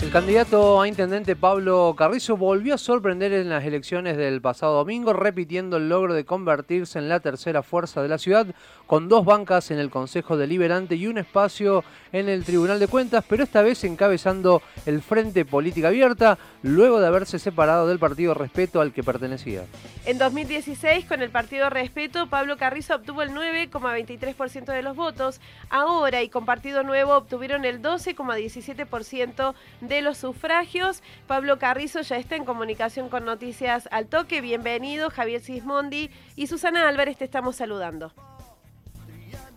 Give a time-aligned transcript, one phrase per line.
[0.00, 5.12] El candidato a intendente Pablo Carrizo volvió a sorprender en las elecciones del pasado domingo,
[5.12, 8.46] repitiendo el logro de convertirse en la tercera fuerza de la ciudad,
[8.86, 11.82] con dos bancas en el Consejo Deliberante y un espacio
[12.12, 17.08] en el Tribunal de Cuentas, pero esta vez encabezando el Frente Política Abierta, luego de
[17.08, 19.64] haberse separado del partido Respeto al que pertenecía.
[20.06, 25.40] En 2016, con el partido Respeto, Pablo Carrizo obtuvo el 9,23% de los votos.
[25.70, 29.54] Ahora, y con Partido Nuevo, obtuvieron el 12,17%
[29.88, 31.02] de los sufragios.
[31.26, 34.40] Pablo Carrizo ya está en comunicación con Noticias al Toque.
[34.40, 38.12] Bienvenido, Javier Sismondi y Susana Álvarez, te estamos saludando.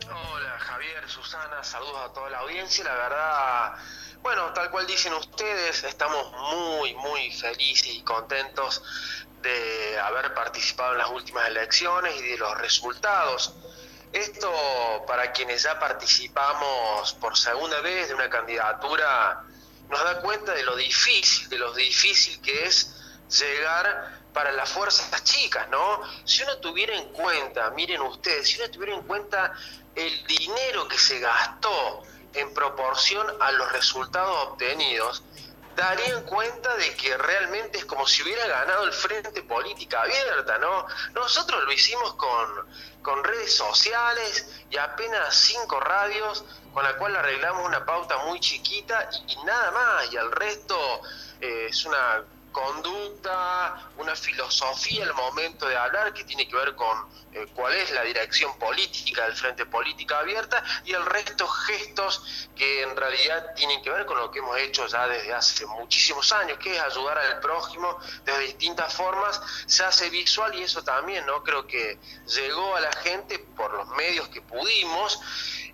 [0.07, 2.83] Hola, Javier, Susana, saludos a toda la audiencia.
[2.83, 3.73] La verdad,
[4.21, 10.99] bueno, tal cual dicen ustedes, estamos muy, muy felices y contentos de haber participado en
[10.99, 13.53] las últimas elecciones y de los resultados.
[14.13, 14.51] Esto
[15.07, 19.45] para quienes ya participamos por segunda vez de una candidatura
[19.91, 22.95] nos da cuenta de lo difícil, de lo difícil que es
[23.29, 26.01] llegar para las fuerzas chicas, ¿no?
[26.23, 29.53] Si uno tuviera en cuenta, miren ustedes, si uno tuviera en cuenta
[29.93, 35.23] el dinero que se gastó en proporción a los resultados obtenidos,
[35.81, 40.85] darían cuenta de que realmente es como si hubiera ganado el Frente Política Abierta, ¿no?
[41.13, 42.67] Nosotros lo hicimos con,
[43.01, 49.09] con redes sociales y apenas cinco radios, con la cual arreglamos una pauta muy chiquita
[49.27, 50.77] y, nada más, y al resto
[51.39, 57.07] eh, es una conducta, una filosofía al momento de hablar que tiene que ver con
[57.33, 62.81] eh, cuál es la dirección política del Frente Política Abierta y el resto gestos que
[62.83, 66.57] en realidad tienen que ver con lo que hemos hecho ya desde hace muchísimos años,
[66.57, 71.41] que es ayudar al prójimo de distintas formas, se hace visual y eso también, ¿no?
[71.43, 75.19] Creo que llegó a la gente por los medios que pudimos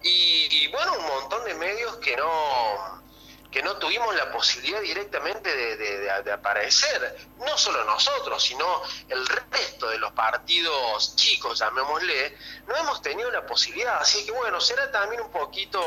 [0.03, 3.06] y bueno, un montón de medios que no
[3.51, 9.97] que no tuvimos la posibilidad directamente de, aparecer, no solo nosotros, sino el resto de
[9.97, 12.37] los partidos chicos, llamémosle,
[12.67, 13.99] no hemos tenido la posibilidad.
[14.02, 15.81] Así que bueno, será también un poquito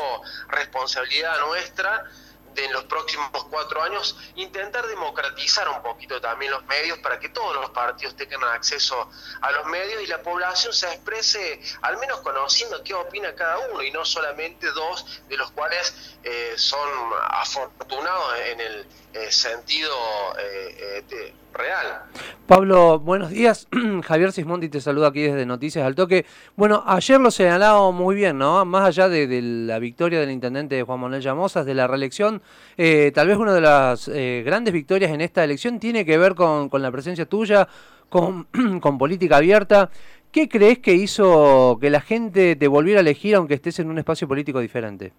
[0.49, 2.09] responsabilidad nuestra
[2.53, 7.29] de en los próximos cuatro años intentar democratizar un poquito también los medios para que
[7.29, 9.09] todos los partidos tengan acceso
[9.41, 13.81] a los medios y la población se exprese al menos conociendo qué opina cada uno
[13.81, 16.89] y no solamente dos de los cuales eh, son
[17.29, 18.87] afortunados en el
[19.29, 19.91] sentido
[20.39, 22.03] eh, real.
[22.47, 23.67] Pablo, buenos días.
[24.03, 26.25] Javier Sismondi te saluda aquí desde Noticias al Toque.
[26.55, 28.63] Bueno, ayer lo señalado muy bien, ¿no?
[28.65, 32.41] Más allá de, la victoria del intendente Juan Manuel Llamosas, de la reelección,
[32.77, 36.35] eh, tal vez una de las eh, grandes victorias en esta elección tiene que ver
[36.35, 37.67] con, la presencia tuya,
[38.09, 38.45] con,
[38.81, 39.89] con política abierta.
[40.31, 43.97] ¿Qué crees que hizo que la gente te volviera a elegir aunque estés en un
[43.97, 45.11] espacio político diferente?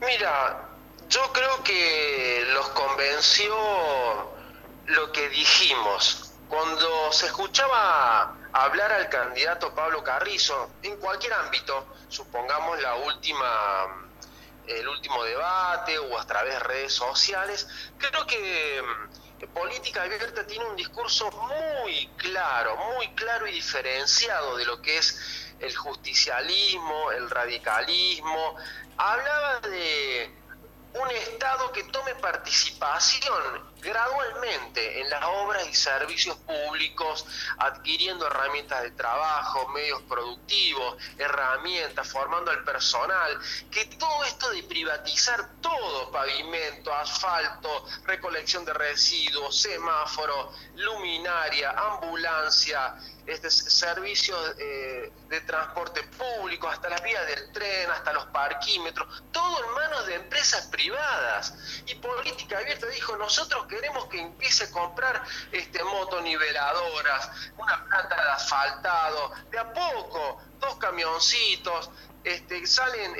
[0.00, 0.45] Mira,
[4.86, 6.32] lo que dijimos.
[6.48, 14.06] Cuando se escuchaba hablar al candidato Pablo Carrizo, en cualquier ámbito, supongamos la última
[14.66, 17.68] el último debate o a través de redes sociales,
[17.98, 24.64] creo que mm, Política Abierta tiene un discurso muy claro, muy claro y diferenciado de
[24.64, 28.56] lo que es el justicialismo, el radicalismo.
[28.96, 30.34] Hablaba de
[31.00, 37.24] un Estado que tome participación gradualmente en las obras y servicios públicos,
[37.58, 43.38] adquiriendo herramientas de trabajo, medios productivos, herramientas, formando al personal,
[43.70, 53.50] que todo esto de privatizar todo, pavimento, asfalto, recolección de residuos, semáforo, luminaria, ambulancia, este,
[53.50, 59.74] servicios eh, de transporte público, hasta las vías del tren, hasta los parquímetros, todo en
[59.74, 61.54] manos de empresas privadas.
[61.86, 65.22] Y Política Abierta dijo, nosotros queremos que empiece a comprar
[65.52, 71.90] este, motoniveladoras, una planta de asfaltado, de a poco, dos camioncitos,
[72.24, 73.14] este, salen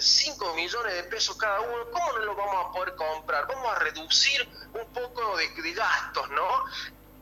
[0.00, 3.46] 5 eh, millones de pesos cada uno, ¿cómo no lo vamos a poder comprar?
[3.46, 6.64] Vamos a reducir un poco de, de gastos, ¿no?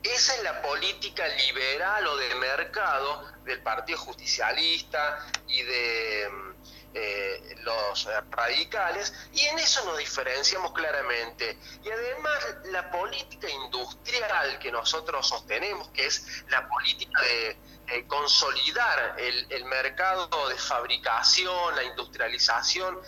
[0.01, 6.46] Esa es la política liberal o de mercado del Partido Justicialista y de
[6.99, 11.57] eh, los radicales, y en eso nos diferenciamos claramente.
[11.83, 17.57] Y además la política industrial que nosotros sostenemos, que es la política de
[18.07, 22.99] consolidar el, el mercado de fabricación, la industrialización,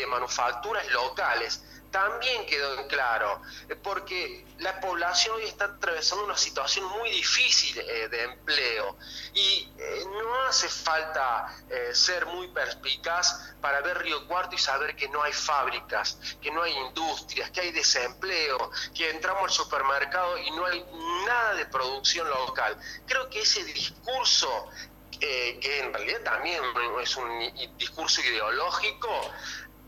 [0.00, 1.62] de manufacturas locales
[1.92, 7.78] también quedó en claro, eh, porque la población hoy está atravesando una situación muy difícil
[7.78, 8.96] eh, de empleo
[9.34, 11.54] y eh, no hace falta
[11.92, 16.62] ser muy perspicaz para ver Río Cuarto y saber que no hay fábricas, que no
[16.62, 20.84] hay industrias, que hay desempleo, que entramos al supermercado y no hay
[21.26, 22.78] nada de producción local.
[23.06, 24.70] Creo que ese discurso
[25.20, 26.60] que en realidad también
[27.00, 29.08] es un discurso ideológico,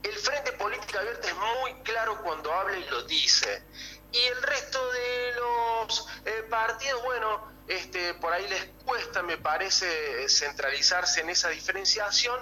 [0.04, 3.62] el Frente Política Abierta es muy claro cuando habla y lo dice.
[4.12, 10.28] Y el resto de los eh, partidos, bueno, este, por ahí les cuesta, me parece,
[10.28, 12.38] centralizarse en esa diferenciación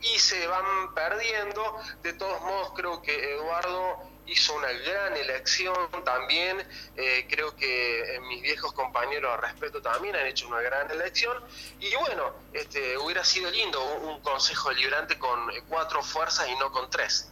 [0.00, 1.78] y se van perdiendo.
[2.02, 5.74] De todos modos, creo que Eduardo hizo una gran elección
[6.04, 6.58] también.
[6.96, 11.36] Eh, creo que mis viejos compañeros a respeto también han hecho una gran elección.
[11.80, 15.38] Y bueno, este, hubiera sido lindo un, consejo deliberante con
[15.68, 17.30] cuatro fuerzas y no con tres.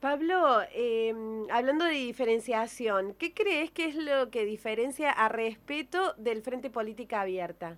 [0.00, 6.42] Pablo, em, hablando de diferenciación, ¿qué crees que es lo que diferencia a respeto del
[6.42, 7.76] Frente Política Abierta?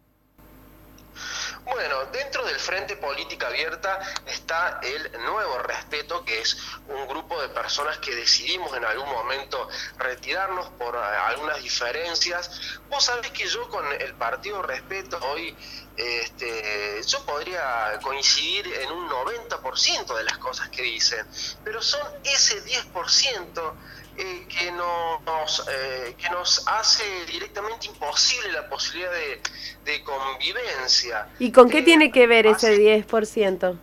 [1.65, 6.57] Bueno, dentro del Frente Política Abierta está el Nuevo Respeto, que es
[6.89, 9.69] un grupo de personas que decidimos en algún momento
[9.99, 12.79] retirarnos por eh, algunas diferencias.
[12.89, 15.57] Vos sabés que yo con el Partido Respeto hoy,
[15.97, 21.27] este, yo podría coincidir en un 90% de las cosas que dicen,
[21.63, 23.75] pero son ese 10%
[24.23, 31.29] eh, que, nos, eh, que nos hace directamente imposible la posibilidad de, convivencia.
[31.39, 33.79] ¿Y con qué eh, tiene que ver ese 10%?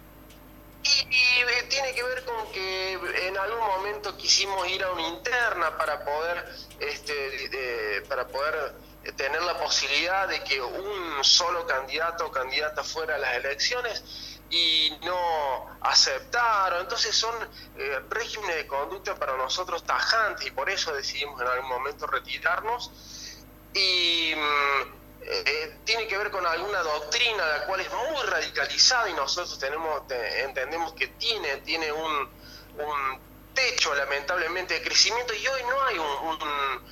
[0.83, 2.93] Y, tiene que ver con que
[3.27, 6.45] en algún momento quisimos ir a una interna para poder,
[6.79, 8.75] este, para poder
[9.15, 14.93] tener la posibilidad de que un solo candidato o candidata fuera a las elecciones y
[15.03, 16.81] no aceptaron.
[16.81, 17.35] Entonces son
[17.77, 22.91] eh, de conducta para nosotros tajantes y por eso decidimos en algún momento retirarnos.
[23.73, 29.13] Y mm, eh, tiene que ver con alguna doctrina la cual es muy radicalizada y
[29.13, 32.29] nosotros tenemos entendemos que tiene, tiene un,
[33.53, 36.87] techo lamentablemente de crecimiento y hoy no hay un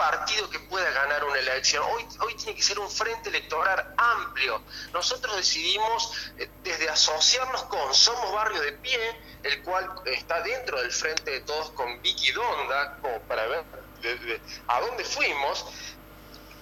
[0.00, 1.84] partido que pueda ganar una elección.
[1.92, 4.62] Hoy, hoy tiene que ser un frente electoral amplio.
[4.94, 10.90] Nosotros decidimos eh, desde asociarnos con Somos Barrio de Pie, el cual está dentro del
[10.90, 13.62] frente de todos con Vicky Donda, como para ver
[14.68, 15.66] a dónde fuimos.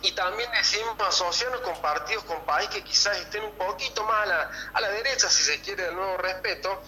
[0.02, 4.26] Y también decidimos asociarnos con partidos, con país que quizás estén un poquito más a
[4.26, 6.82] la, a la derecha, si se quiere, del nuevo respeto,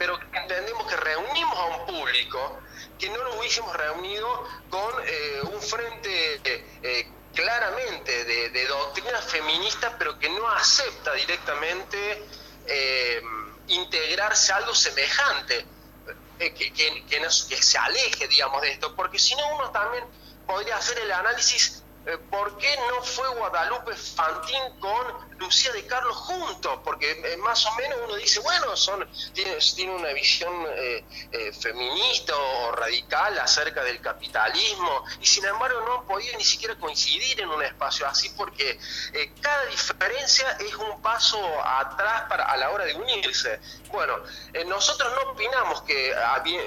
[0.00, 2.62] pero entendemos que reunimos a un público
[2.98, 6.40] que no nos hubiésemos reunido con eh, un frente
[6.82, 12.24] eh, claramente de, doctrina feminista, pero que no acepta directamente
[12.66, 13.20] eh,
[13.68, 15.66] integrarse a algo semejante,
[16.38, 20.04] que, que, que, se aleje, digamos, de esto, porque si no uno también
[20.46, 21.79] podría hacer el análisis
[22.30, 26.80] ¿por qué no fue Guadalupe Fantín con Lucía de Carlos juntos?
[26.82, 29.58] Porque eh, más o menos uno dice, bueno, son tiene,
[29.94, 31.04] una visión eh,
[31.60, 37.40] feminista o radical acerca del capitalismo y sin embargo no han podido ni siquiera coincidir
[37.40, 38.78] en un espacio así porque
[39.40, 43.60] cada diferencia es un paso atrás para, a la hora de unirse.
[43.90, 44.16] Bueno,
[44.66, 46.62] nosotros no opinamos que había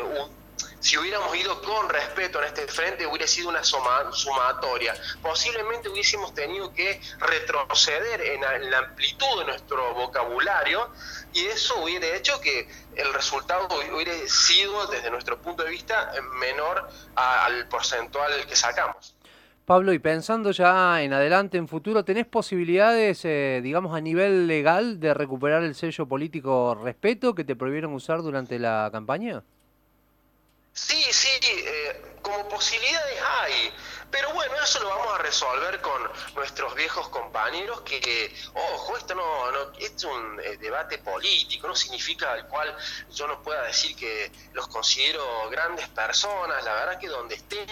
[0.83, 4.93] si hubiéramos ido con respeto en este frente, hubiera sido una sumatoria.
[5.21, 10.89] Posiblemente hubiésemos tenido que retroceder en la amplitud de nuestro vocabulario
[11.31, 16.89] y eso hubiera hecho que el resultado hubiera sido, desde nuestro punto de vista, menor
[17.15, 19.15] al porcentual que sacamos.
[19.63, 24.99] Pablo, y pensando ya en adelante, en futuro, ¿tenés posibilidades, eh, digamos, a nivel legal
[24.99, 29.43] de recuperar el sello político respeto que te prohibieron usar durante la campaña?
[30.73, 33.73] Sí, sí, eh, como posibilidades hay.
[34.09, 36.01] Pero bueno, eso lo vamos a resolver con
[36.35, 42.31] nuestros viejos compañeros que, ojo, esto no, no es un eh, debate político, no significa
[42.31, 42.75] al cual
[43.11, 47.67] yo no pueda decir que los considero grandes personas, la verdad que donde estén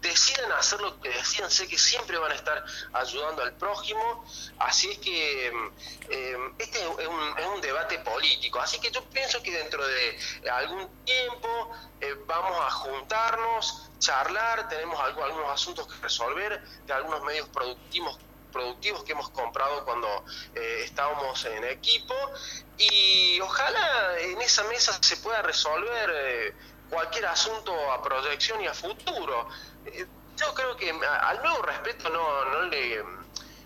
[0.00, 4.24] decidan hacer lo que decían, sé que siempre van a estar ayudando al prójimo,
[4.58, 5.72] así es que mm,
[6.10, 11.70] eh, este es un, debate político, así que yo pienso que dentro de algún tiempo
[12.00, 18.18] eh, vamos a juntarnos, charlar, tenemos algunos asuntos que resolver de algunos medios productivos
[18.50, 20.08] productivos que hemos comprado cuando
[20.56, 22.14] eh, estábamos en equipo
[22.78, 26.54] y ojalá en esa mesa se pueda resolver
[26.90, 29.48] cualquier asunto a proyección y a futuro.
[29.86, 30.06] Eh,
[30.36, 33.02] yo creo que al nuevo respeto no, no le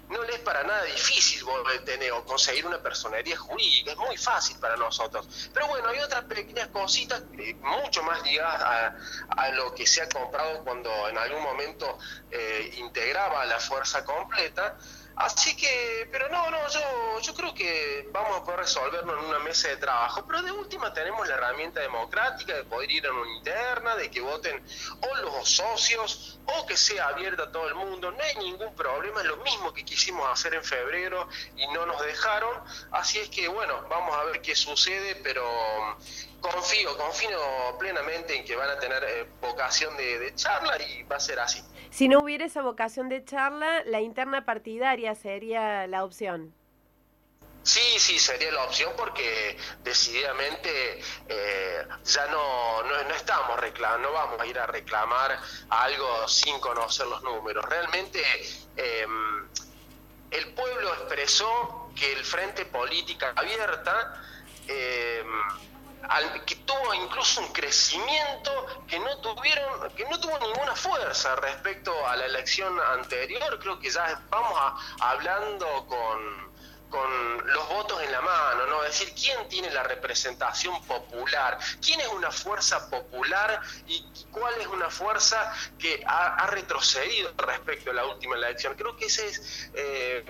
[0.09, 1.45] no le es para nada difícil
[1.85, 5.51] tener o conseguir una personería jurídica, es muy fácil para nosotros.
[5.53, 8.95] Pero bueno, hay otras pequeñas cositas eh, mucho más ligadas
[9.29, 11.99] a, lo que se ha comprado cuando en algún momento
[12.31, 14.77] eh, integraba la fuerza completa
[15.17, 19.39] Así que, pero no, no, yo, yo creo que vamos a poder resolverlo en una
[19.39, 23.31] mesa de trabajo, pero de última tenemos la herramienta democrática de poder ir a una
[23.37, 24.61] interna, de que voten
[25.01, 29.21] o los socios o que sea abierta a todo el mundo, no hay ningún problema,
[29.21, 33.47] es lo mismo que quisimos hacer en febrero y no nos dejaron, así es que
[33.47, 35.45] bueno, vamos a ver qué sucede, pero
[36.51, 37.39] confío, confío
[37.79, 41.63] plenamente en que van a tener eh, vocación de charla y va a ser así.
[41.91, 46.53] Si no hubiera esa vocación de charla, la interna partidaria sería la opción.
[47.63, 54.39] Sí, sí, sería la opción porque decididamente eh, ya no, no, estamos reclamando, no vamos
[54.39, 57.65] a ir a reclamar algo sin conocer los números.
[57.65, 58.23] Realmente
[58.77, 59.49] em,
[60.31, 64.21] el pueblo expresó que el Frente Política Abierta
[66.21, 71.93] em, que tuvo incluso un crecimiento que no tuvieron, que no tuvo ninguna fuerza respecto
[72.07, 73.59] a la elección anterior.
[73.59, 76.53] Creo que ya vamos hablando con,
[76.91, 78.85] con los votos en la mano, ¿no?
[78.85, 81.59] Es decir, ¿quién tiene la representación popular?
[81.83, 87.95] ¿Quién es una fuerza popular y cuál es una fuerza que ha, retrocedido respecto a
[87.95, 88.75] la última elección?
[88.75, 90.25] Creo que ese es eh,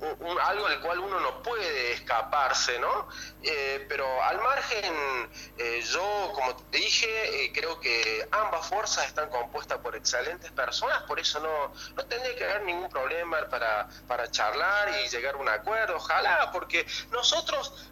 [0.00, 3.08] algo del cual uno no puede escaparse, ¿no?
[3.42, 9.30] Eh, pero al margen, eh, yo, como te dije, eh, creo que ambas fuerzas están
[9.30, 14.30] compuestas por excelentes personas, por eso no, no tendría que haber ningún problema para, para
[14.30, 17.90] charlar y llegar a un acuerdo, ojalá, porque nosotros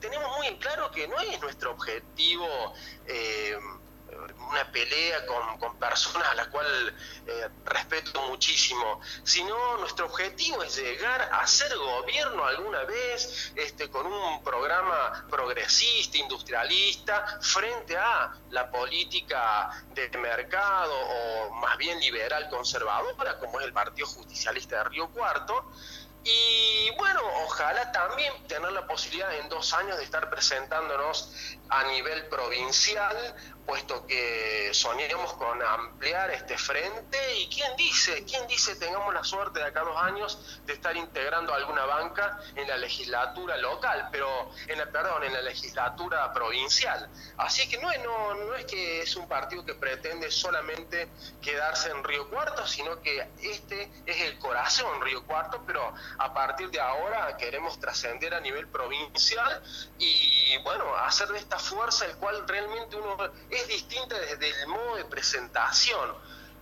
[0.00, 2.72] tenemos muy en claro que no es nuestro objetivo
[4.50, 6.92] una pelea con, personas a las cuales
[7.26, 14.06] eh, respeto muchísimo, sino nuestro objetivo es llegar a ser gobierno alguna vez este, con
[14.06, 23.38] un programa progresista, industrialista, frente a la política de mercado o más bien liberal conservadora,
[23.38, 25.70] como es el Partido Justicialista de Río Cuarto,
[26.22, 31.32] y bueno, ojalá también tener la posibilidad en dos años de estar presentándonos
[31.70, 33.16] a nivel provincial,
[33.66, 37.18] puesto que soñemos con ampliar este frente.
[37.36, 41.54] ¿Y quién dice, quién dice tengamos la suerte de acá dos años de estar integrando
[41.54, 47.08] alguna banca en la legislatura local, pero en la, perdón, en la legislatura provincial?
[47.36, 51.08] Así que no, no, no es que es un partido que pretende solamente
[51.40, 56.70] quedarse en Río Cuarto, sino que este es el corazón Río Cuarto, pero a partir
[56.70, 59.62] de ahora queremos trascender a nivel provincial
[59.98, 63.16] y bueno, hacer de esta fuerza el cual realmente uno
[63.68, 66.10] distinta desde el modo de presentación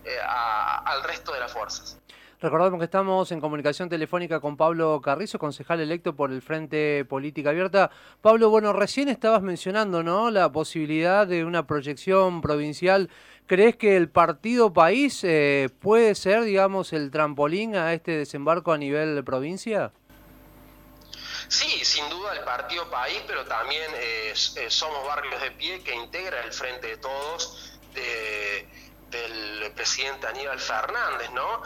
[0.05, 1.97] eh, al resto de las fuerzas.
[2.41, 7.49] Recordamos que estamos en comunicación telefónica con Pablo Carrizo, concejal electo por el Frente Política
[7.49, 7.91] Abierta.
[8.21, 10.31] Pablo, bueno, recién estabas mencionando, ¿no?
[10.31, 13.09] La posibilidad de una proyección provincial.
[13.45, 18.77] ¿Crees que el partido país eh, puede ser, digamos, el trampolín a este desembarco a
[18.77, 19.91] nivel provincia?
[21.49, 25.95] Sí, sin duda el partido país, pero también eh, eh, somos barrios de pie que
[25.95, 27.73] integra el Frente de Todos
[29.09, 31.63] del presidente Aníbal Fernández, ¿no?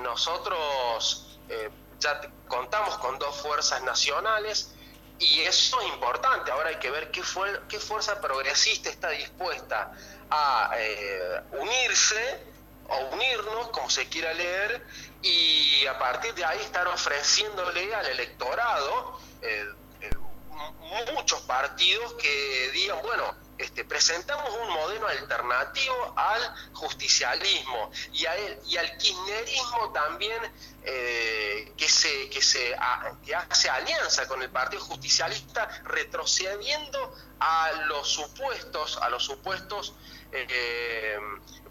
[0.00, 4.72] Nosotros eh, ya contamos con dos fuerzas nacionales
[5.18, 6.50] y eso es importante.
[6.50, 9.92] Ahora hay que ver qué, fue, qué fuerza progresista está dispuesta
[10.30, 12.55] a eh, unirse
[12.88, 14.86] o unirnos, como se quiera leer,
[15.22, 19.66] y a partir de ahí estar ofreciéndole al electorado eh,
[21.12, 29.92] muchos partidos que digan, bueno, este, presentamos un modelo alternativo al justicialismo y, al kirchnerismo
[29.92, 30.38] también
[30.84, 38.98] eh, que, se, que, se, hace alianza con el Partido Justicialista retrocediendo a los supuestos,
[38.98, 39.94] a los supuestos
[40.32, 41.18] eh,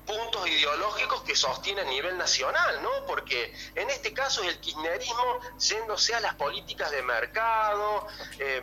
[0.06, 2.90] puntos ideológicos que sostiene a nivel nacional, ¿no?
[3.08, 8.08] Porque en este caso es el kirchnerismo yéndose a las políticas de mercado,
[8.40, 8.62] eh,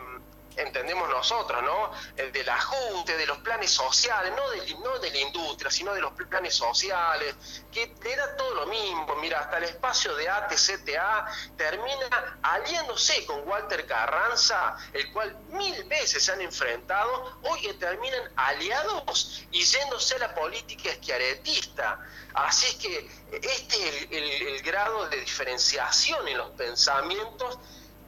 [0.57, 1.91] entendemos nosotros, ¿no?
[2.15, 6.01] El del ajuste, de los planes sociales, no de, no de la industria, sino de
[6.01, 7.35] los planes sociales,
[7.71, 9.15] que era todo lo mismo.
[9.15, 11.25] Mira, hasta el espacio de ATCTA
[11.57, 19.43] termina aliándose con Walter Carranza, el cual mil veces se han enfrentado, hoy terminan aliados
[19.51, 21.99] y yéndose a la política esquiaretista.
[22.33, 23.09] Así es que
[23.41, 27.59] este es el grado de diferenciación en los pensamientos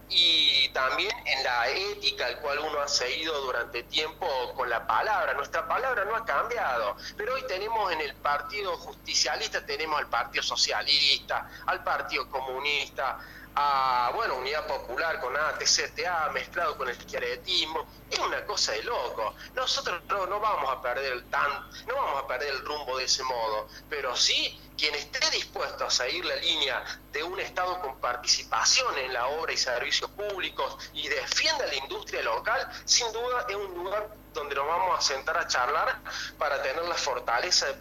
[0.08, 5.34] y también en la ética al cual uno ha seguido durante tiempo con la palabra.
[5.34, 10.44] Nuestra palabra no ha cambiado, pero hoy tenemos en el Partido Justicialista, tenemos al Partido
[10.44, 13.18] Socialista, al Partido Comunista,
[13.56, 19.34] a, bueno, Unidad Popular con ATCTA mezclado con el esquiaretismo, es una cosa de loco.
[19.54, 23.06] Nosotros no, no vamos a perder el tan, no vamos a perder el rumbo de
[23.06, 28.00] ese modo, pero sí quien esté dispuesto a seguir la línea de un Estado con
[28.00, 33.56] participación en la obra y servicios públicos y defienda la industria local, sin duda es
[33.56, 36.02] un lugar donde nos vamos a sentar a charlar
[36.38, 37.74] para tener la fortaleza de